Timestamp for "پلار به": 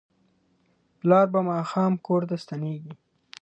0.99-1.39